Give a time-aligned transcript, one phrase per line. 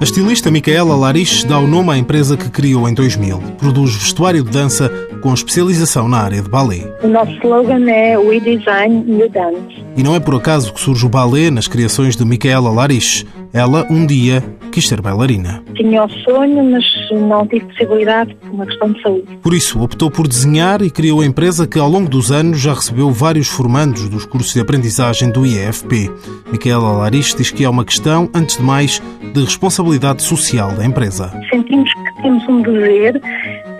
[0.00, 3.38] A estilista Micaela Lariche dá o nome à empresa que criou em 2000.
[3.58, 4.90] Produz vestuário de dança
[5.20, 6.86] com especialização na área de ballet.
[7.02, 9.84] O nosso slogan é We Design, You Dance.
[9.96, 13.26] E não é por acaso que surge o ballet nas criações de Micaela Lariche.
[13.52, 15.62] Ela, um dia, quis ser bailarina.
[15.74, 19.38] Tinha o sonho, mas não tive possibilidade por uma questão de saúde.
[19.42, 22.72] Por isso, optou por desenhar e criou a empresa que, ao longo dos anos, já
[22.72, 26.10] recebeu vários formandos dos cursos de aprendizagem do IEFP.
[26.52, 29.02] Micaela Lariche diz que é uma questão, antes de mais,
[29.34, 31.32] de responsabilidade social da empresa.
[31.50, 33.20] Sentimos que temos um dever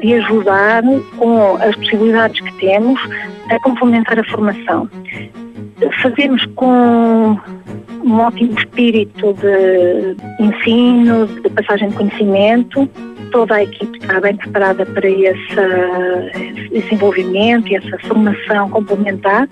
[0.00, 0.82] de ajudar
[1.16, 3.00] com as possibilidades que temos
[3.50, 4.88] a complementar a formação.
[6.02, 7.38] Fazemos com
[8.04, 12.88] um ótimo espírito de ensino, de passagem de conhecimento.
[13.30, 15.54] Toda a equipe está bem preparada para esse,
[16.72, 19.48] esse envolvimento e essa formação complementar.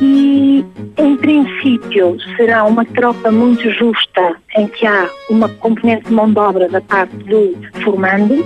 [0.00, 0.64] E,
[0.98, 6.38] em princípio, será uma troca muito justa em que há uma componente de mão de
[6.38, 8.44] obra da parte do formando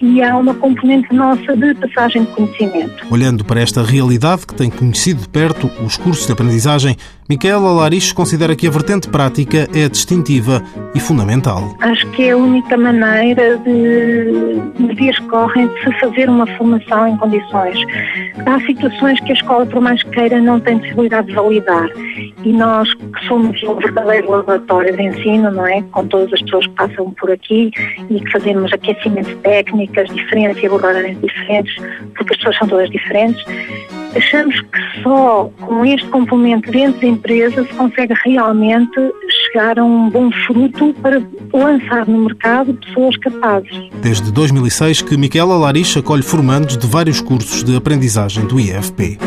[0.00, 3.06] e há uma componente nossa de passagem de conhecimento.
[3.10, 6.96] Olhando para esta realidade que tem conhecido de perto os cursos de aprendizagem,
[7.28, 10.62] Micaela Lariche considera que a vertente prática é distintiva
[10.94, 11.62] e fundamental.
[11.80, 17.08] Acho que é a única maneira de, de dias correm, de se fazer uma formação
[17.08, 17.78] em condições.
[18.46, 21.88] Há situações que a escola, por mais queira, não tem possibilidade de validar.
[22.44, 25.82] E nós, que somos um verdadeiro laboratório de ensino, não é?
[25.92, 27.70] Com todas as pessoas que passam por aqui
[28.08, 31.74] e que fazemos aquecimento técnicas diferentes e abordagens diferentes,
[32.16, 33.44] porque as pessoas são todas diferentes,
[34.16, 38.98] achamos que só com este complemento dentro da empresa se consegue realmente
[39.50, 41.20] chegar a um bom fruto para
[41.52, 43.90] lançar no mercado pessoas capazes.
[44.00, 49.18] Desde 2006 que Miquela Lariche acolhe formandos de vários cursos de aprendizagem do IFP.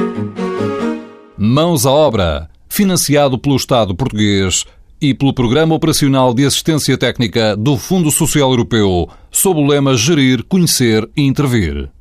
[1.38, 4.66] Mãos à obra, financiado pelo Estado português
[5.02, 10.44] e pelo Programa Operacional de Assistência Técnica do Fundo Social Europeu, sob o lema Gerir,
[10.46, 11.90] Conhecer e Intervir.